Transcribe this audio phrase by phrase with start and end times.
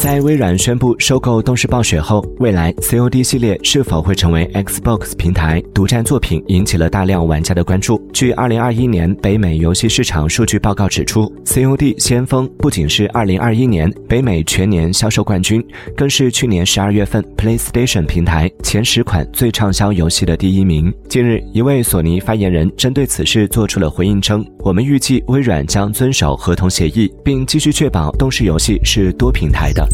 [0.00, 8.00] 在微软宣布收购动视暴雪后，未来 COD 系列是否会成为 Xbox 平台独占作品，引起了大量玩家的关注。
[8.12, 15.62] 据2021年北美游戏市场数据报告指出，COD 先锋不仅是2021年北美全年销售冠军，
[15.96, 20.92] 更是去年12月份 PlayStation 平台前十款最畅销游戏的第一名。
[21.08, 29.88] 近日，一位索尼发言人针对此事做出了回应，称：“我们预计微软将遵守合同协议，并继续确保动视游戏是多平平台的。”